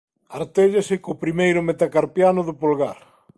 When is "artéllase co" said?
0.39-1.21